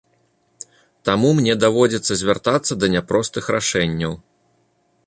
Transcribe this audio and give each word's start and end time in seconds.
Таму 1.09 1.29
мне 1.39 1.53
даводзіцца 1.65 2.13
звяртацца 2.23 2.73
да 2.81 2.91
няпростых 2.95 3.45
рашэнняў. 3.59 4.13